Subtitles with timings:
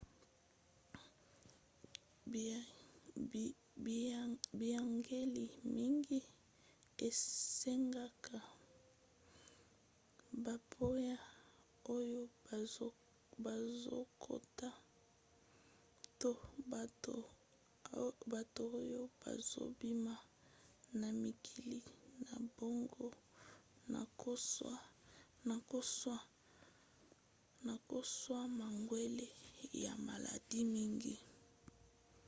[4.63, 6.19] biyangeli mingi
[7.07, 8.39] esengaka
[10.45, 11.17] bapaya
[11.95, 12.21] oyo
[13.43, 14.69] bazokota
[16.21, 16.31] to
[18.41, 20.15] bato oyo bazobima
[20.99, 21.79] na mikili
[22.25, 23.07] na bango
[27.65, 29.27] na kozwa mangwele
[29.83, 31.15] ya maladi mingi